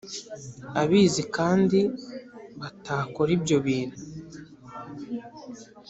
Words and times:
abizi 0.81 1.21
kandi 1.35 1.79
batakora 2.59 3.29
ibyo 3.37 3.57
bintu: 3.65 3.99